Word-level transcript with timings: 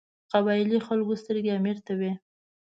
قبایلي 0.31 0.79
خلکو 0.87 1.13
سترګې 1.21 1.51
امیر 1.57 1.77
ته 1.85 1.93
وې. 1.99 2.11